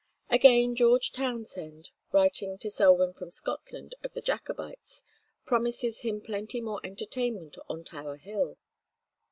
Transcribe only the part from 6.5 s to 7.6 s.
more entertainment